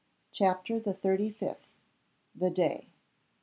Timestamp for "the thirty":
0.79-1.29